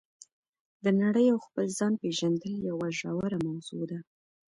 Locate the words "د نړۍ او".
0.83-1.37